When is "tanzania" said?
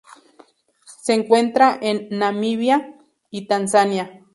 3.45-4.25